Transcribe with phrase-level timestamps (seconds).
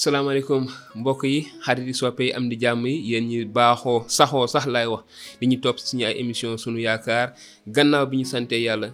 [0.00, 0.62] salaamaaleykum
[1.00, 4.64] mbokk yi xarit yi soppee yi am di jàmm yi yéen ñi baaxoo saxoo sax
[4.74, 5.02] laay wax
[5.40, 7.26] di ñu topp suñu ay émission sunu yaakaar
[7.74, 8.88] gannaaw bi ñu santee yàlla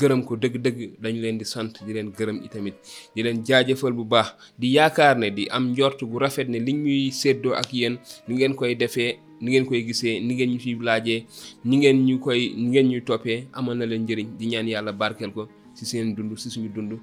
[0.00, 2.76] gërëm ko dëgg-dëgg dañu leen di sant di leen gërëm itamit
[3.16, 4.28] di leen jaajëfal bu baax
[4.60, 7.94] di yaakaar ne di am njort gu rafet ne li ñuy séddoo ak yéen
[8.28, 11.20] ni ngeen koy defee ni ngeen koy gisee ni ngeen ñu fi laajee
[11.64, 14.92] ni ngeen ñu koy ni ngeen ñu toppee amal na leen njëriñ di ñaan yàlla
[14.92, 17.00] barkeel ko ci seen dund ci suñu dund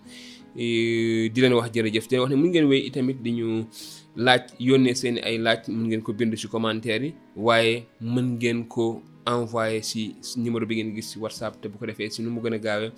[0.57, 3.47] Eh, di leen wax jërëjëf di wax ne mun ngeen wéy itamit di ñu
[4.25, 8.65] laaj yónnee seen ay laaj mun ngeen ko bind ci commentaire yi waaye mën ngeen
[8.67, 12.31] ko envoyé ci numéro bi ngeen gis ci WhatsApp te bu ko defee ci nu
[12.31, 12.91] mu gën a gaawee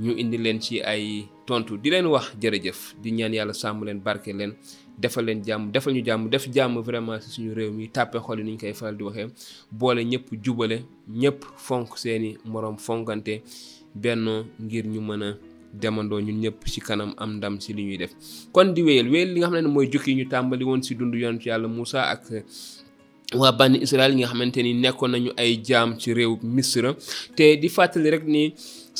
[0.00, 4.00] ñu indi leen ci ay tontu di leen wax jërëjëf di ñaan yàlla sàmm leen
[4.00, 4.52] barke leen
[4.98, 8.44] defal leen jàmm defal ñu jàmm def jàmm vraiment suñu réew mi tàppe xol yi
[8.44, 9.28] ni ñu koy faral di waxee
[9.70, 13.42] boole ñëpp jubale ñëpp fonk seeni moroom fonkante
[13.94, 15.38] benn ngir ñu mën a
[15.72, 18.12] demandoo ñun ñëpp ci kanam am ndam ci li ñuy def
[18.52, 21.14] kon di wéyal wéyal li nga xam ne mooy jukki ñu tàmbali woon ci dund
[21.14, 22.22] yonent yàlla Moussa ak
[23.40, 26.90] waa bànni Israël yi nga xamante ni nekkoon nañu ay jaam ci réew Misra
[27.36, 28.42] te di fàttali rek ni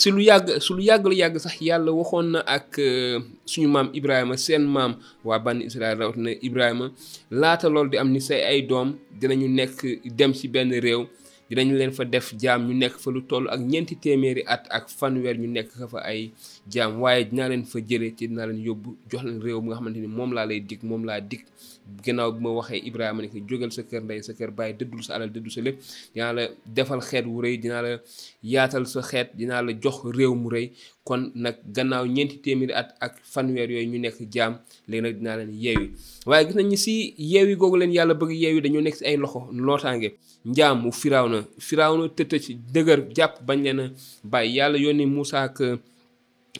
[0.00, 4.36] si yàgg su yàgg la yàgg sax yàlla waxoon na ak euh, suñu maam Ibrahima
[4.36, 4.92] seen maam
[5.24, 6.86] waa bànni Israël na Ibrahima
[7.40, 8.88] laata loolu di am ni say ay doom
[9.20, 9.76] dinañu nekk
[10.18, 11.02] dem ci benn réew
[11.50, 14.88] dinañu leen fa def jaam ñu nekk fa lu toll ak ñeenti téeméeri at ak
[14.88, 16.30] fanweer ñu nekk fa ay
[16.70, 19.76] jaam waaye dinaa leen fa jëlee ci dinaa leen yóbbu jox leen réew mi nga
[19.78, 21.42] xamante ni moom laa lay dig moom laa dikk
[22.04, 25.02] gannaaw bi ma waxee Ibrahima ne ko jógal sa kër ndey sa kër bàyyi dëddul
[25.06, 25.78] sa alal dëddul sa lépp
[26.14, 26.42] dinaa la
[26.76, 27.90] defal xeet wu rëy dinaa la
[28.54, 30.66] yaatal sa xeet dinaa la jox réew mu rëy
[31.06, 34.52] kon nag gannaaw ñeenti téeméeri at ak fanweer yooyu ñu nekk jaam
[34.88, 35.86] léegi nag dinaa leen yeewi
[36.28, 36.92] waaye gis nañu si
[37.32, 40.08] yeewi googu leen yàlla bëgg yeewi dañoo nekk si ay loxo lootaange
[40.52, 42.44] njaam mu firaaw na firaaw na tëtëj
[43.16, 43.80] jàpp bañ leen
[44.36, 45.40] a yàlla yónni Moussa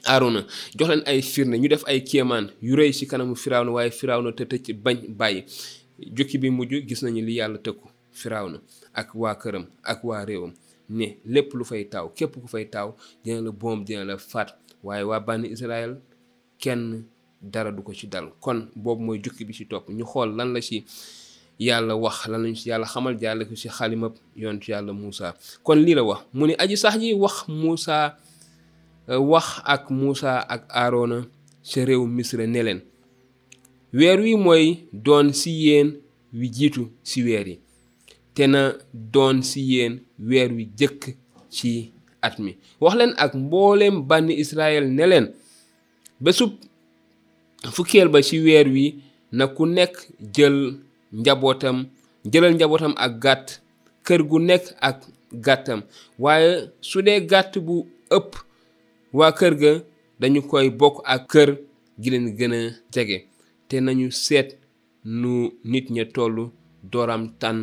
[0.06, 0.42] aarona
[0.78, 4.32] jox leen ay firne ñu def ay kéemaan yu rëy ci kanamu firawna waaye firawna
[4.38, 5.40] te tëj bañ bàyyi
[6.16, 7.86] jukki bi mujj gis nañu li yàlla tëkku
[8.52, 8.58] na
[9.00, 10.52] ak waa këram ak waa réewam
[10.90, 12.88] ne lépp lu fay taaw képp ku fay taaw
[13.24, 14.48] dina la boom dina la faat
[14.82, 15.92] waaye waa bànn Israël
[16.62, 17.04] kenn
[17.42, 20.52] dara du ko ci dal kon boobu mooy jukki bi ci topp ñu xool lan
[20.52, 20.84] la ci
[21.58, 25.34] yàlla wax lan lañu ci yàlla xamal jaarale ko ci xalimab yoon ci yàlla Moussa
[25.62, 28.16] kon lii la wax mu ni aji sax ji wax Moussa
[29.18, 31.26] wax ak muusa ak Aarona
[31.66, 32.80] ca réew Misra ne leen
[33.92, 35.98] weer wi mooy doon si yéen
[36.32, 37.60] wi jiitu ci weer yi
[38.34, 41.02] te na doon ci yéen weer wi jëkk
[41.50, 45.26] ci at mi waxleen ak mbooleem bànni Israël neleen
[46.20, 46.56] leen
[47.74, 49.94] fukkeel ba ci weer wi na ku nekk
[50.34, 50.56] jël
[51.12, 51.76] njabootam
[52.32, 53.50] jëlal njabootam ak gàtt
[54.06, 55.00] kër gu nekk ak
[55.44, 55.80] gàttam
[56.18, 58.49] waaye su dee gàtt bu ëpp
[59.12, 59.72] waa kër ga
[60.20, 61.50] dañu koy bokk ak kër
[62.00, 62.54] gi leen gën
[62.94, 63.18] jege
[63.68, 64.48] te nañu seet
[65.20, 65.32] nu
[65.70, 66.44] nit ña tollu
[66.90, 67.62] dooram tànn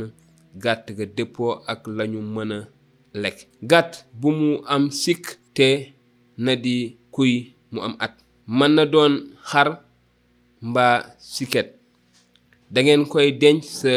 [0.63, 2.57] gàtt ga dëppoo ak lañu mëna
[3.21, 3.37] lekk
[3.71, 5.23] gàtt bu mu am sikk
[5.57, 5.67] te
[6.45, 6.75] na di
[7.15, 7.33] kuy
[7.73, 8.13] mu am at
[8.57, 9.13] mën na doon
[9.49, 9.67] xar
[10.69, 10.95] mbaa
[11.35, 11.67] siket
[12.73, 13.91] dangeen koy denc sa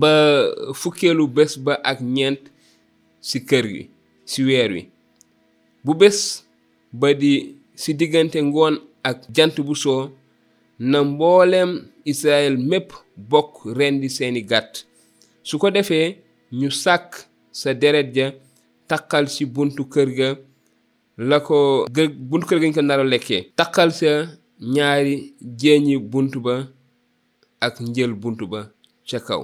[0.00, 0.10] ba
[0.80, 2.42] fukkeelu bés ba ak ñeent
[3.28, 3.82] ci kër gi
[4.30, 4.82] ci weer wi
[5.84, 6.18] bu bés
[6.92, 10.10] ba di ci diggante ngoon ak jant bu soo
[10.78, 14.84] na mboolem Israël mépp bokk rendi seeni gàtt
[15.42, 16.18] su ko defee
[16.52, 17.10] ñu sàkk
[17.52, 18.32] sa deret ja
[18.88, 20.34] takkal ci buntu kër ga
[21.18, 21.86] la ko
[22.28, 24.26] buntu kër ga ñu ko nar a lekkee takkal sa
[24.74, 26.68] ñaari jéeñi bunt ba
[27.60, 28.70] ak njël buntu ba
[29.08, 29.42] ca kaw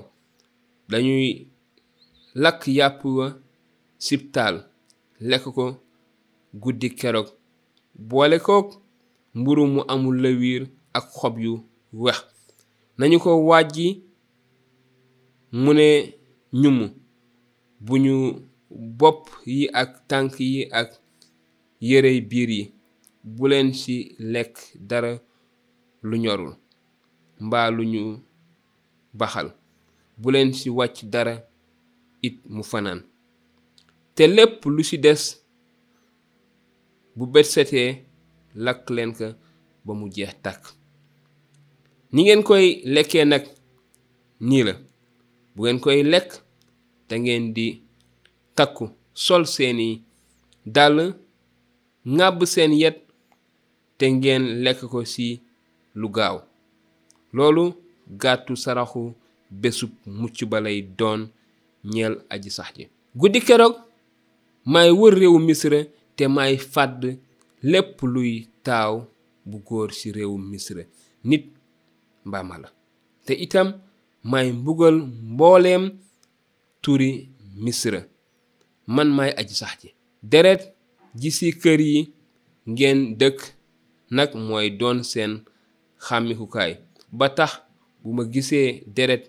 [0.89, 1.47] dañuy
[2.35, 3.37] lakk yàpp wa
[3.99, 4.67] sibtaal
[5.21, 5.77] lekk ko
[6.55, 7.36] guddi keroog
[7.99, 8.73] boole kook
[9.35, 10.63] mburu mu amul lëwiir
[10.99, 11.53] ak xob yu
[12.03, 12.19] wex
[12.99, 13.87] nañu ko wàjji
[15.63, 15.89] mu ne
[16.61, 16.79] ñum
[17.87, 18.15] bu ñu
[18.99, 20.91] bopp yi ak tànk yi ak
[21.89, 22.63] yërey biir yi
[23.35, 23.95] bu leen ci
[24.33, 24.57] lekk
[24.89, 25.13] dara
[26.09, 26.55] lu ñorul
[27.47, 28.03] mbaa lu ñu
[29.19, 29.49] baxal
[30.21, 31.35] bu leen ci wàcc dara
[32.27, 33.01] it mu fanaan
[34.15, 35.23] te lépp lu ci des
[37.17, 37.97] bu bet setee
[38.65, 39.27] lakk leen ko
[39.85, 40.63] ba mu jeex tàkk
[42.13, 43.45] ni ngeen koy lekkee nag
[44.49, 44.75] nii la
[45.55, 46.29] bu ngeen koy lekk
[47.09, 47.67] da ngeen di
[48.57, 48.85] takku
[49.15, 49.89] sol seni
[50.75, 50.99] dàll
[52.17, 52.99] ngab seen yet
[53.99, 55.27] te ngeen lekk ko si
[56.01, 56.37] lu gaaw
[57.35, 57.65] loolu
[58.23, 59.03] gàttu saraxu
[59.51, 61.21] bésub mucc balay doon
[62.33, 62.85] aji sax ji
[63.21, 63.75] guddi keroog
[64.65, 65.81] maay wër réewu misra
[66.17, 67.03] te may fàdd
[67.71, 68.33] lépp luy
[68.67, 68.95] taaw
[69.49, 70.83] bu góor ci réewum misra
[71.29, 71.45] nit
[72.27, 72.69] mbaama la
[73.27, 73.69] te itam
[74.33, 74.97] may mbugal
[75.35, 75.85] mbooleem
[76.83, 77.11] turi
[77.65, 78.01] misra
[78.95, 79.89] man may aji sax ci
[80.31, 80.61] deret
[81.21, 81.99] ji ci kër yi
[82.71, 83.39] ngeen dëkk
[84.17, 85.33] nag mooy doon seen
[86.05, 86.73] xàmmikukaay
[87.19, 87.53] ba tax
[88.03, 89.25] bu ma gisee deret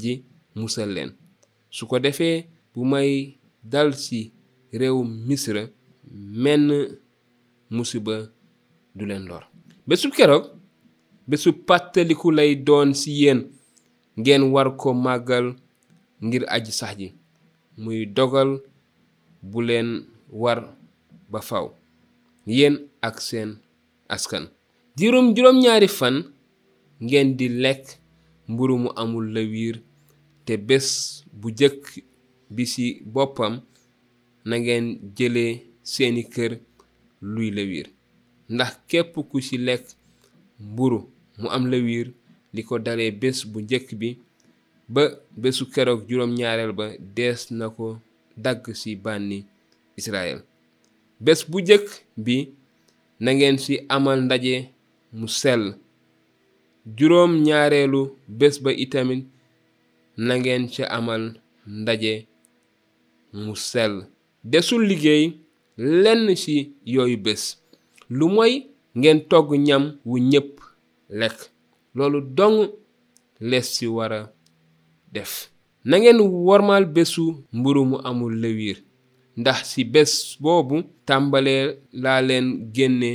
[0.00, 0.12] ji
[0.58, 1.10] musal leen
[1.76, 2.36] su ko defee
[2.72, 3.10] bu may
[3.72, 4.18] dal ci
[4.80, 5.62] réewum misra
[6.12, 6.96] menn
[7.70, 8.28] musiba
[8.94, 9.44] du leen lor
[9.86, 10.50] bésu keroog
[11.28, 13.44] bésu pàttaliku lay doon ci yéen
[14.18, 15.56] ngeen war ko màggal
[16.24, 17.08] ngir aji sax ji
[17.76, 18.60] muy dogal
[19.42, 20.76] bu leen war
[21.30, 21.68] ba faw
[22.46, 23.58] yéen ak seen
[24.08, 24.48] askan
[24.96, 26.24] juróom juróom-ñaari fan
[27.02, 27.86] ngeen di lekk
[28.48, 29.82] mburu mu amul lawiir
[30.46, 30.88] te bés
[31.32, 31.84] bu jëkk
[32.50, 33.60] bi ci boppam
[34.44, 36.52] na ngeen jëlee seeni kër
[37.32, 37.86] luy lawiir
[38.54, 39.84] ndax képp ku ci lekk
[40.68, 40.98] mburu
[41.40, 42.06] mu am lawiir
[42.54, 44.08] li ko dalee bés bu njëkk bi
[44.94, 45.02] ba
[45.42, 46.86] bésu keroog juróom-ñaareel ba
[47.16, 47.86] dees na ko
[48.44, 49.38] dagg ci bànni
[50.00, 50.38] Israël
[51.24, 51.86] bés bu njëkk
[52.24, 52.36] bi
[53.24, 54.54] na ngeen ci amal ndaje
[55.18, 55.64] mu sell
[56.98, 58.00] juróom ñaareelu
[58.38, 59.24] bés ba itamit
[60.26, 61.22] na ngeen ca amal
[61.80, 62.12] ndaje
[63.44, 63.94] mu sell
[64.52, 65.26] desul liggéey
[65.78, 66.56] lenn ci
[66.92, 67.42] yooyu bés
[68.16, 68.54] lu mooy
[68.98, 70.54] ngeen togg ñam wu ñépp
[71.20, 71.38] lekk
[71.96, 72.58] loolu dong
[73.48, 74.20] lees ci war a
[75.12, 75.32] def
[75.84, 77.24] na ngeen wormaal bésu
[77.56, 78.78] mburu mu amul lëwiir
[79.40, 80.76] ndax ci bés boobu
[81.06, 81.64] tàmbalee
[82.02, 83.10] laa leen génne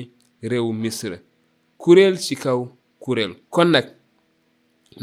[0.49, 1.17] réewu misra
[1.81, 2.59] kuréel ci kaw
[3.03, 3.87] kuréel kon nag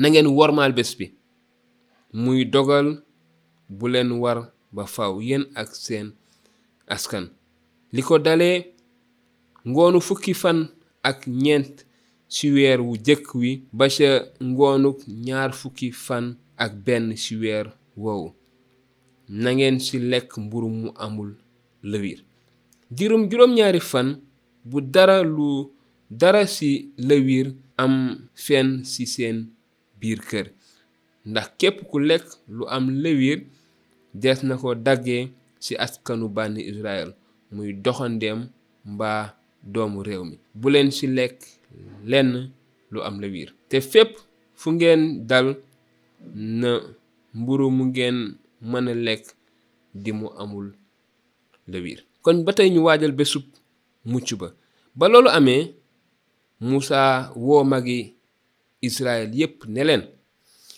[0.00, 1.06] na ngeen wormaal bés bi
[2.12, 2.88] muy dogal
[3.68, 4.38] bu leen war
[4.74, 6.06] ba faw yéen ak seen
[6.86, 7.26] askan
[7.94, 8.56] li ko dalee
[9.70, 10.58] ngoonu fukki fan
[11.10, 11.74] ak ñeent
[12.34, 14.10] ci weer wu jëkk wi ba ca
[14.50, 14.90] ngoonu
[15.26, 16.26] ñaar fukki fan
[16.64, 18.28] ak benn siweer weer woowu
[19.42, 21.30] nangeen ci lekk mburu mu amul
[21.90, 22.20] lëwiir
[22.96, 24.08] dirum juróom-ñaari fan
[24.70, 25.50] bu dara lu
[26.20, 26.70] dara ci
[27.08, 27.48] lëwiir
[27.84, 27.94] am
[28.44, 29.38] fenn ci seen
[30.00, 30.46] biir kër
[31.30, 32.26] ndax képp ku lekk
[32.56, 33.40] lu am lëwiir
[34.22, 35.24] des na ko daggee
[35.64, 37.10] ci askanu bànn Israël
[37.52, 38.48] muy doxandeem
[38.94, 39.34] mbaa
[39.72, 41.38] doomu réew mi bu leen ci lekk
[42.04, 42.50] lenn
[42.90, 44.12] lu am la wiir te fépp
[44.54, 45.54] fu ngeen dal
[46.34, 46.80] na
[47.34, 48.16] mburu mu ngeen
[48.62, 49.24] mën a lekk
[49.94, 50.72] di mu amul
[51.66, 53.42] la wiir kon ba tey ñu waajal bésub
[54.04, 54.48] mucc ba
[54.94, 55.74] ba loolu amee
[56.62, 58.14] Muusaa woo magi
[58.82, 60.02] Israel yépp ne leen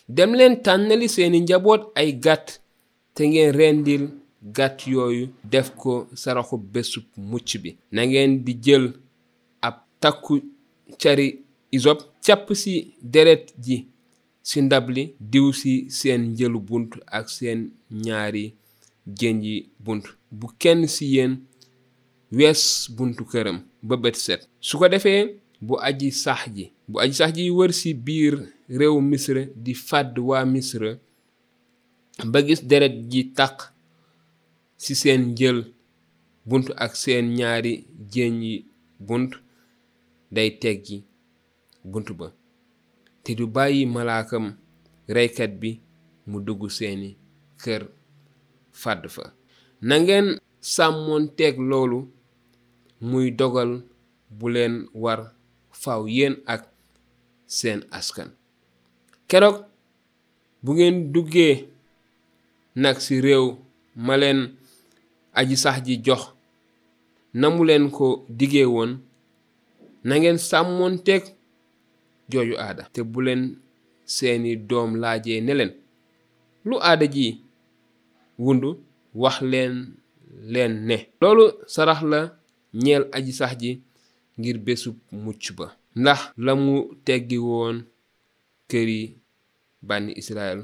[0.09, 2.61] dem leen tànnali seeni njaboot ay gàtt
[3.15, 4.09] te ngeen rendil
[4.43, 8.93] gàtt yooyu def ko saraxu bésu mucc bi na ngeen di jël
[9.61, 10.43] ab takku
[10.99, 13.87] cari isop càpp si deret ji
[14.43, 18.55] ci ndab li diw ci seen njëlu bunt ak seen ñaari
[19.07, 21.37] génn yi bunt bu kenn ci yéen
[22.33, 27.15] wees buntu këram ba bët set su ko defee bu aji sax ji bu aji
[27.15, 28.35] sax ji wër ci biir
[28.69, 30.99] réew misra di fàdd waa misra
[32.25, 33.72] ba gis deret ji tàkk
[34.85, 35.59] ci seen njël
[36.49, 37.73] bunt ak seen ñaari
[38.13, 38.55] jéeñ yi
[39.07, 39.33] bunt
[40.35, 40.97] day teggi
[41.91, 42.27] bunt ba
[43.23, 44.45] te du bàyyi malaakam
[45.17, 45.71] reykat bi
[46.31, 47.11] mu dugg seeni
[47.63, 47.83] kër
[48.81, 49.25] fàdd fa
[49.87, 50.29] na ngeen
[50.75, 51.99] sàmmoon teg loolu
[53.09, 53.73] muy dogal
[54.39, 55.21] bu leen war
[55.83, 56.63] faw yéen ak
[57.59, 58.31] seen askan
[59.29, 59.57] keroog
[60.65, 61.55] bu ngeen duggee
[62.83, 63.47] nag ci réew
[64.07, 64.15] ma
[65.35, 66.23] aji sax ji jox
[67.41, 68.07] na mu leen ko
[68.39, 68.91] diggee woon
[70.07, 71.23] na ngeen sàmmoonteeg
[72.31, 73.43] jooju aada te buleen
[74.15, 75.73] seeni doom laaje ne leen
[76.69, 77.27] lu aada ji
[78.45, 78.71] wundu
[79.23, 79.75] wax leen
[80.53, 82.21] leen ne loolu sarax la
[82.85, 83.71] ñeel aji sax ji
[84.39, 84.91] ngir bésu
[85.25, 85.67] mucc ba
[86.01, 86.75] ndax la mu
[87.07, 87.77] teggi woon
[88.71, 88.99] këri
[89.87, 90.61] bànni Israël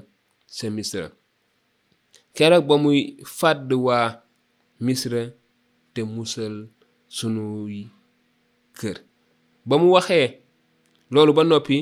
[0.57, 1.09] sa Misra
[2.37, 3.01] keroog ba muy
[3.37, 4.09] fàdd waa
[4.80, 5.23] misra
[5.94, 6.54] te musal
[7.16, 7.78] sunuy
[8.78, 8.97] kër
[9.66, 10.26] ba mu waxee
[11.12, 11.76] loolu ba noppi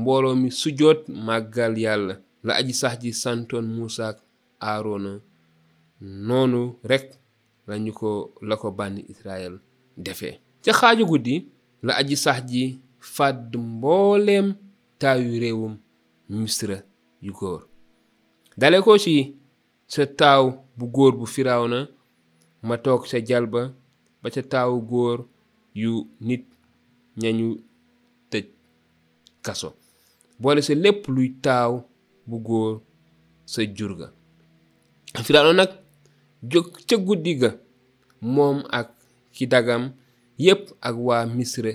[0.00, 2.14] mbooloo mi sujjoot màggal yàlla
[2.46, 4.18] la aji sax ji santoon Muusa ak
[4.68, 5.12] Aarona
[6.26, 7.08] noonu rekk
[7.68, 8.10] lañu ko
[8.48, 9.54] la ko bànni Israël
[10.04, 11.36] defee ca xaaju guddi
[11.86, 12.64] la aji sax ji
[13.14, 14.46] fàdd mbooleem
[15.00, 15.74] taayu réewum
[16.38, 16.78] misra
[17.24, 17.60] yu góor
[18.60, 19.34] dale ci
[19.92, 20.44] sa taaw
[20.76, 21.26] bu góor bu
[21.68, 21.80] na
[22.68, 23.62] ma toog ca jalba
[24.22, 25.18] ba ca taawu góor
[25.82, 25.92] yu
[26.26, 26.44] nit
[27.20, 27.46] ñañu
[28.30, 28.46] tëj
[29.44, 29.68] kaso
[30.40, 31.72] boole sa lépp luy taaw
[32.28, 32.74] bu góor
[33.52, 34.08] sa jur ga
[35.26, 35.70] Firawna nag
[36.50, 37.50] jog ca guddi ga
[38.32, 38.88] moom ak
[39.34, 39.84] ki dagam
[40.44, 41.72] yépp ak waa misra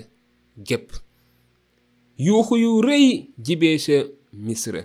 [0.66, 0.88] gépp
[2.24, 3.06] yuuxu yu rëy
[3.44, 3.96] jibee sa
[4.46, 4.80] misra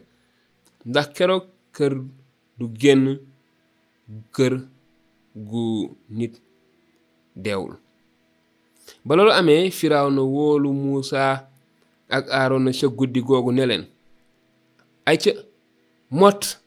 [0.89, 1.45] ndax keroog
[1.75, 1.93] kër
[2.57, 3.05] du génn
[4.35, 4.53] kër
[5.35, 6.41] gu nit
[7.35, 7.75] deewul
[9.05, 11.49] ba loolu amee na woolu Muusa
[12.09, 13.85] ak Aarona ca guddi googu ne leen
[15.05, 15.29] ay ca
[16.11, 16.59] mott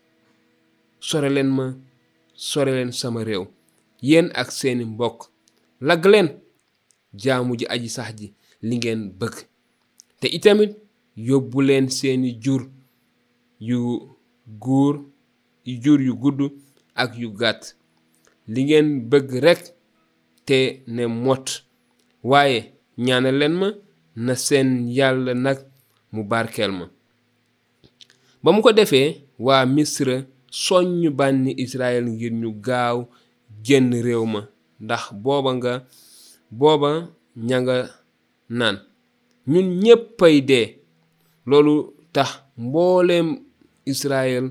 [1.00, 1.74] sore leen ma
[2.34, 3.46] sore leen sama réew
[4.02, 5.30] yéen ak seeni mbokk
[5.80, 6.28] lagg leen
[7.14, 9.34] jaamu ji aji sax ji li ngeen bëgg
[10.20, 10.72] te itamit
[11.16, 12.62] yóbbu leen seeni jur
[13.60, 13.82] yu
[14.60, 14.98] guur
[15.82, 16.52] jur yu gudd
[16.94, 17.76] ak yu gàtt
[18.52, 19.62] li ngeen bëgg rekk
[20.48, 20.58] te
[20.94, 21.46] ne mott
[22.30, 22.58] waaye
[23.06, 23.68] ñaanal leen ma
[24.24, 25.58] na seen yàlla nag
[26.14, 26.86] mu barkeel ma
[28.42, 29.08] ba mu ko defee
[29.46, 30.16] waa misra
[30.64, 32.98] soññ bànni israel ngir ñu gaaw
[33.66, 34.40] génn réew ma
[34.84, 35.72] ndax booba nga
[36.58, 36.90] booba
[37.48, 37.76] ña nga
[38.58, 38.76] naan
[39.50, 40.66] ñun ñéppay dee
[41.48, 41.74] loolu
[42.14, 42.30] tax
[42.66, 43.28] mbooleem
[43.92, 44.44] israel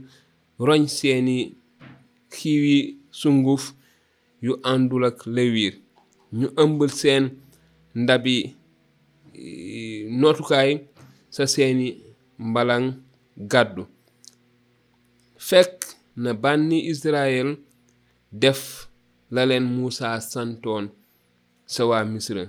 [0.68, 1.38] roñ seeni
[2.36, 2.78] xiiwi
[3.20, 3.64] sunguf
[4.44, 5.74] yu àndul ak lewiir
[6.39, 7.24] ñu ëmbal seen
[8.01, 8.36] ndabi
[9.34, 10.72] eh, nootukaay
[11.36, 11.88] sa seeni
[12.50, 12.88] mbalang
[13.51, 13.84] gàddu
[15.48, 15.75] fekk
[16.24, 17.50] na banni Israël
[18.42, 18.62] def
[19.36, 20.86] la leen Muusa santoon
[21.74, 22.46] sa Misra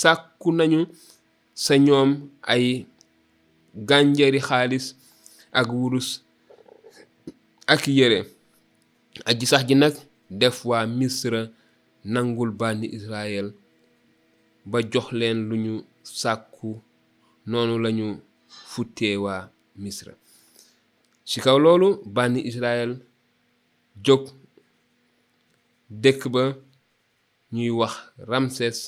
[0.00, 0.80] sàkku nañu
[1.64, 2.10] sa ñoom
[2.52, 2.64] ay
[3.88, 4.86] gànjari xaalis
[5.58, 6.08] ak wurus
[7.72, 8.18] ak yére
[9.28, 9.94] aji sax ji nag
[10.38, 11.48] def waa misra
[12.04, 13.48] nangul bànni israel
[14.70, 15.74] ba jox leen lu ñu
[16.20, 16.70] sàkku
[17.50, 18.06] noonu lañu
[18.70, 19.40] futtee waa
[19.82, 20.12] misra
[21.28, 22.90] ci kaw loolu bànni israel
[24.04, 24.22] jóg
[26.02, 26.44] dëkk ba
[27.54, 27.94] ñuy wax
[28.30, 28.78] ramses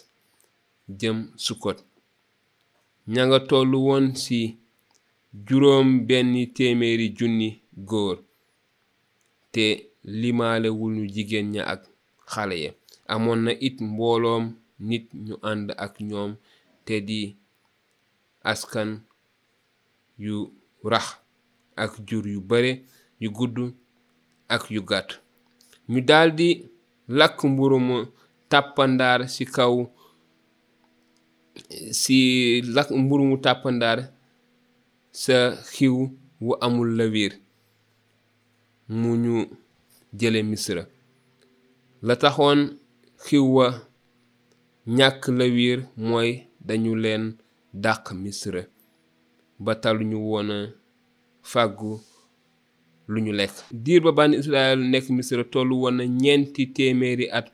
[1.01, 1.79] jëm sukkot
[3.13, 4.39] ña nga tollu woon ci
[5.47, 7.49] juróom benn téeméeri junni
[7.89, 8.17] góor
[9.53, 9.65] te
[10.13, 11.81] limaalewuñu jigéen ña ak
[12.33, 12.71] xale yi
[13.13, 14.45] amoon na it mbooloom
[14.89, 16.31] nit ñu ànd ak ñoom
[16.85, 17.21] te di
[18.51, 18.91] askan
[20.25, 20.35] yu
[20.93, 21.07] rax
[21.83, 22.71] ak jur yu bare
[23.23, 23.57] yu gudd
[24.55, 25.11] ak yu gàtt
[25.91, 26.49] ñu daldi
[27.19, 27.79] lakk mburu
[28.51, 29.75] tàppandaar ci kaw
[32.01, 32.19] ci
[32.75, 33.99] lakk mburu mu tàppandaar
[35.23, 35.37] sa
[35.73, 35.97] xiw
[36.45, 37.33] wu amul lawiir
[39.01, 39.35] mu ñu
[40.21, 40.83] jële misra
[42.07, 42.61] la taxoon
[43.25, 43.67] xiw wa
[44.99, 46.31] ñàkk la wiir mooy
[46.69, 47.25] dañu leen
[47.85, 48.63] dàq misra
[49.65, 50.59] ba taluñu woon a
[51.51, 51.93] fàggu
[53.13, 53.55] lu ñu lekk
[53.85, 57.47] diir ba bànn Israël nekk misra tollu woon na ñeenti téeméeri at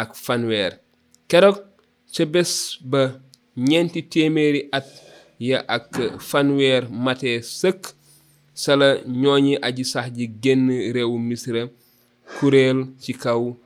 [0.00, 0.72] ak fanweer
[1.30, 1.58] keroog
[2.12, 2.52] ca bés
[2.90, 3.00] ba
[3.68, 4.88] ñeenti téeméeri at
[5.48, 5.84] ya ak
[6.30, 7.80] fanweer mate sëkk
[8.62, 8.88] sala
[9.44, 10.64] ñi aji sax ji génn
[10.94, 11.62] réewu misra
[12.36, 13.56] Kurel ci kaw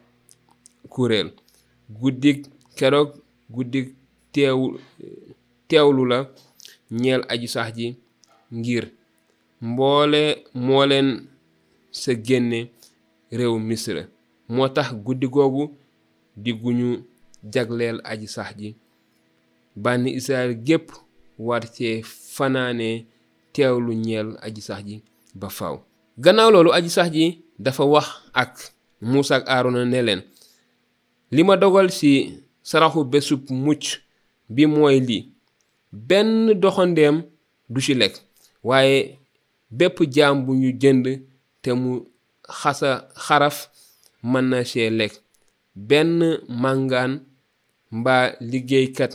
[0.89, 1.33] kurel
[1.91, 2.47] guddik
[2.79, 3.15] kérok
[3.51, 3.93] guddik
[4.33, 4.79] teew
[5.69, 6.19] tewlu la
[7.01, 7.87] ñeel aji sax ji
[8.59, 8.85] ngir
[9.61, 10.23] mbolé
[10.67, 11.09] molen
[11.91, 12.61] segene sa génné
[13.37, 14.03] réew misra
[14.57, 15.27] motax guddi
[16.43, 16.89] di guñu
[17.53, 18.69] jagleel aji sax ji
[19.83, 20.85] bani israel gep
[21.47, 22.03] war ci
[22.35, 22.89] fanaane
[23.55, 24.97] tewlu ñeel aji sax ji
[25.41, 25.77] ba faaw
[26.23, 27.27] gannaaw lolu aji sax ji
[27.63, 28.07] dafa wax
[28.43, 28.55] ak
[29.09, 30.01] Muusa ak Aarona ne
[31.35, 32.11] li ma dogal ci
[32.69, 33.85] saraxu bésub mucc
[34.55, 35.23] bi mooy lii
[36.09, 36.31] benn
[36.63, 37.17] doxandeem
[37.73, 38.15] du ci lekk
[38.69, 38.99] waaye
[39.77, 41.05] bépp jaam bu ñu jënd
[41.63, 41.93] te mu
[42.59, 42.91] xasa
[43.25, 43.59] xaraf
[44.31, 45.15] mën na ci lekk
[45.89, 46.13] benn
[46.63, 47.13] màngaan
[47.99, 49.13] mbaa liggéeykat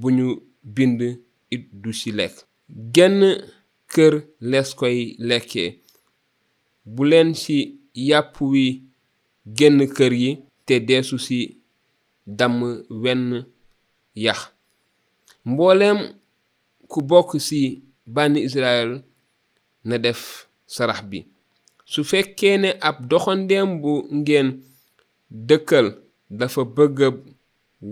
[0.00, 0.26] bu ñu
[0.74, 1.00] bind
[1.54, 2.36] it du ci lekk
[2.94, 3.20] genn
[3.92, 4.12] kër
[4.50, 5.70] lees koy lekkee
[6.94, 7.56] buleen ci
[8.08, 8.64] yàpp wi
[9.56, 10.30] génn kër yi
[10.66, 11.38] te deesu ci
[12.38, 12.58] damm
[13.02, 13.24] wenn
[14.24, 14.40] yax
[15.48, 15.98] mboolem
[16.90, 17.60] ku bokk ci
[18.14, 18.90] bann Israël
[19.88, 20.20] na def
[20.74, 21.18] sarax bi
[21.92, 24.48] su fekkee ne ab doxandeem bu ngeen
[25.48, 25.86] dëkkal
[26.38, 26.98] dafa bëgg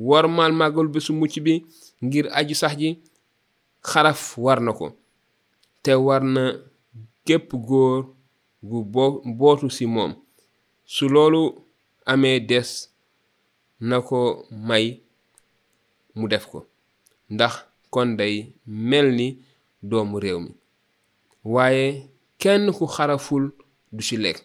[0.06, 1.54] wormaal màggal bésu mucc bi
[2.04, 2.90] ngir aji sax ji
[3.88, 4.86] xaraf war na ko
[5.82, 6.42] te war na
[7.26, 8.02] gépp góor
[8.68, 9.04] gu bo
[9.38, 10.12] bootu ci moom
[10.94, 11.42] su loolu
[12.12, 12.70] amee des
[13.88, 14.18] na ko
[14.68, 14.86] may
[16.18, 16.58] mu def ko
[17.34, 17.54] ndax
[17.92, 18.34] kon day
[18.90, 19.28] mel ni
[19.88, 20.52] doomu réew mi
[21.54, 21.86] waaye
[22.40, 23.44] kenn ku xaraful
[23.94, 24.38] du ci lekk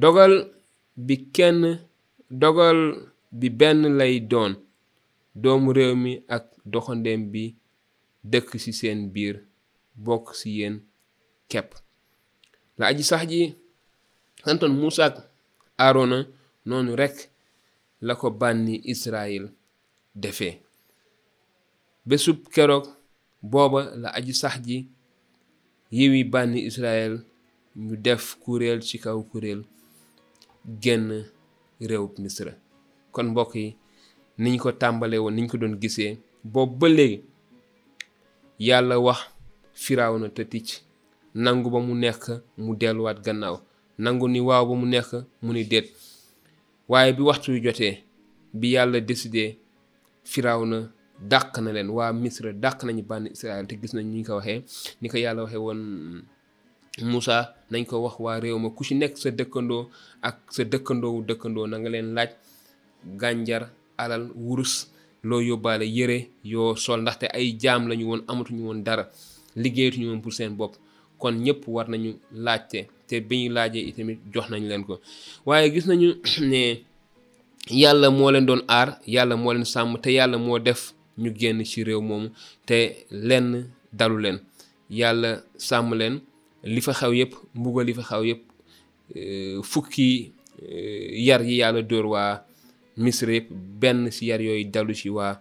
[0.00, 0.32] dogal
[1.06, 1.60] bi kenn
[2.42, 2.78] dogal
[3.38, 4.52] bi benn lay doon
[5.42, 7.44] doomu réew mi ak doxandeem bi
[8.30, 9.34] dëkk ci seen biir
[10.04, 10.76] bokk ci yéen
[11.50, 11.72] kepp
[12.78, 13.40] la aji sax ji
[14.44, 15.16] santoon Muusa ak
[15.84, 16.18] Aarona
[16.68, 17.18] noonu rekk
[18.06, 19.44] la ko bànni Israyil
[20.22, 20.52] defee
[22.08, 22.84] bésub keroog
[23.50, 24.76] booba la aji sax ji
[25.96, 27.14] yiwi bànni Israyil
[27.84, 29.60] ñu def kuréel ci kaw kuréel
[30.82, 31.10] genn
[31.88, 32.52] réewub Misra
[33.14, 33.68] kon mbokk yi
[34.42, 36.12] niñ ko tàmbalee woon niñ ko doon gisee
[36.52, 37.18] boobu ba léegi
[38.66, 39.20] yàlla wax
[39.82, 40.68] Firawna na ticc
[41.34, 42.24] nangu ba mu nekk
[42.58, 43.56] mu delluwaat gannaaw
[43.98, 45.10] nangu ni waaw ba mu nekk
[45.44, 45.88] mu ni déet
[46.88, 48.04] waaye bi waxtu wi jotee
[48.54, 49.56] bi yàlla décidé
[50.24, 50.92] Firawna
[51.30, 54.60] dàq na leen waa Misra dàq nañu bànn Israël te gis nañ ni ko waxee
[55.00, 55.80] ni ko yàlla waxee woon
[57.12, 59.88] musaa nañ ko wax waa réew ma ku ci nekk sa dëkkandoo
[60.22, 62.30] ak sa dëkkandoo wu dëkkandoo nanga leen laaj
[63.20, 64.92] gànjar alal wurus
[65.24, 69.08] loo yóbbaale yére yoo sol ndaxte ay jaam lañu woon amatuñu woon dara
[69.56, 70.74] liggéeyatuñu woon pour seen bopp
[71.22, 72.10] kon ñëpp war nañu
[72.44, 74.94] laajte te bi ñu laajee itamit jox nañ leen ko
[75.48, 76.08] waaye gis nañu
[76.52, 76.60] ne
[77.82, 80.80] yàlla moo leen doon aar yàlla moo leen sàmm te yàlla moo def
[81.22, 82.28] ñu génn ci réew moomu
[82.68, 82.76] te
[83.28, 83.48] lenn
[83.98, 84.38] dalu leen
[85.00, 85.30] yàlla
[85.68, 86.14] sàmm leen
[86.74, 88.42] li fa xew yëpp mbugal li fa xew yëpp
[89.20, 90.10] euh, fukki
[90.62, 92.30] euh, yar yi yàlla dóor waa
[93.02, 93.48] misra yëpp
[93.80, 95.32] benn ci yar yooyu dalu ci waa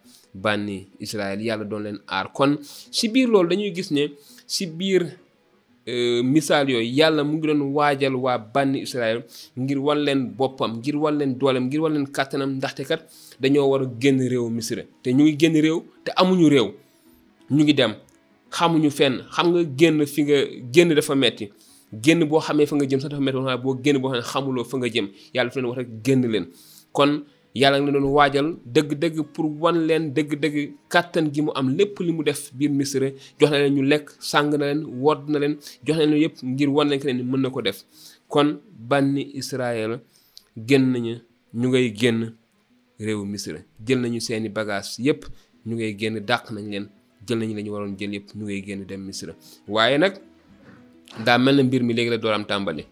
[0.44, 2.52] bànni Israël yàlla doon leen aar kon
[2.96, 4.04] ci biir loolu dañuy gis ne
[4.54, 5.04] ci biir
[6.22, 9.26] misaal yooyu yàlla mu ngi doon waajal waa bànni Israël
[9.58, 13.02] ngir wan leen boppam ngir wan leen dooleem ngir wan leen kàttanam ndaxte kat
[13.40, 16.68] dañoo war a génn réew Misra te ñu ngi génn réew te amuñu réew
[17.50, 17.96] ñu ngi dem
[18.52, 20.36] xamuñu fenn xam nga génn fi nga
[20.74, 21.50] génn dafa metti
[22.04, 24.22] génn boo xamee fa nga jëm sa dafa metti boo xam boo génn boo xam
[24.22, 26.46] xamuloo fa nga jëm yàlla fa leen wax rek génn leen
[26.94, 30.56] kon yàlla nga doon waajal dëgg-dëgg pour wan leen dëgg-dëgg
[30.90, 33.08] kàttan gi mu am lépp li mu def biir Misra
[33.40, 35.54] jox na leen ñu lekk sàng na leen wodd na leen
[35.86, 37.84] jox na leen yëpp ngir wan leen ne mën na ko def
[38.28, 38.60] kon
[38.90, 40.00] bànni Israël
[40.68, 41.16] génn nañu
[41.54, 42.32] ñu ngay génn
[43.00, 45.26] réew Misra jël nañu seeni bagage yëpp
[45.66, 46.88] ñu ngay génn dàq nañ leen
[47.28, 49.34] jël nañu la ñu waroon jël yëpp ñu ngay génn dem Misra
[49.68, 50.14] waaye nag
[51.26, 52.86] daa mel na mbir mi léegi la dooraam tàmbali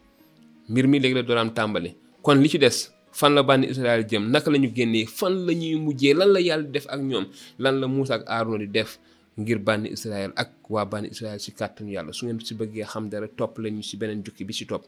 [0.70, 4.24] mbir mi léegi la dooraam tàmbali kon li ci des fan la bànni Israël jëm
[4.32, 7.26] naka la ñu génnee fan la ñuy mujjee lan la yàlla def ak ñoom
[7.64, 8.92] lan la Moussa ak Aaron di def
[9.40, 13.06] ngir bànni Israël ak waa bànni Israël ci kàttanu yàlla su ngeen si bëggee xam
[13.12, 14.84] dara topp la ñu ci beneen jukki bi ci topp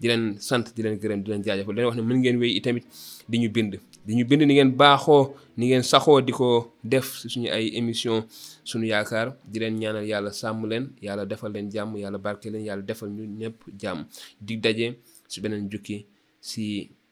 [0.00, 2.52] di leen sant di leen gërëm di leen jaajëfal leen wax ne mën ngeen wéy
[2.58, 2.84] itamit
[3.30, 3.72] di ñu bind
[4.06, 6.46] di ñu bind ni ngeen baaxoo ni ngeen saxoo di ko
[6.84, 8.16] def si suñu ay émission
[8.64, 12.64] sunu yaakaar di leen ñaanal yàlla sàmm leen yàlla defal leen jàmm yàlla barke leen
[12.68, 14.00] yàlla defal ñu ñëpp jàmm
[14.40, 14.86] di daje
[15.30, 16.06] si beneen jukki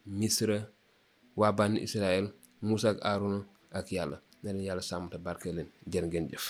[0.07, 0.59] misra
[1.37, 2.27] waa bànn israel
[2.63, 3.23] muusa ak
[3.79, 6.45] ak yàlla ne leen yàlla sàmm te barke leen jërë ngeen jëf